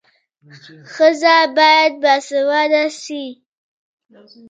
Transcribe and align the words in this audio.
ښځه 0.93 1.35
باید 1.57 1.93
باسواده 2.03 2.83
سي. 3.01 3.25